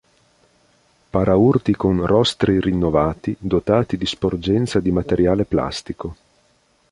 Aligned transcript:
Paraurti 1.11 1.75
con 1.75 2.07
rostri 2.07 2.59
rinnovati 2.59 3.35
dotati 3.37 3.97
di 3.97 4.07
sporgenza 4.07 4.79
di 4.79 4.89
materiale 4.89 5.45
plastico. 5.45 6.15